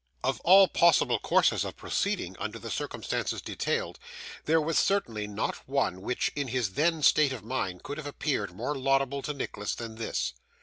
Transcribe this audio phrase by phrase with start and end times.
[0.23, 3.99] Of all possible courses of proceeding under the circumstances detailed,
[4.45, 8.51] there was certainly not one which, in his then state of mind, could have appeared
[8.55, 10.33] more laudable to Nicholas than this.